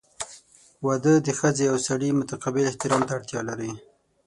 [0.85, 3.71] •واده د ښځې او سړي متقابل احترام ته اړتیا لري.